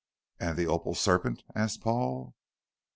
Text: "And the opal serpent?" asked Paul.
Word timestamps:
"And 0.39 0.57
the 0.57 0.65
opal 0.65 0.95
serpent?" 0.95 1.43
asked 1.53 1.81
Paul. 1.81 2.33